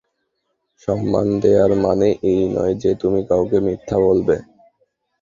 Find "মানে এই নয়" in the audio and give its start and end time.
1.83-2.75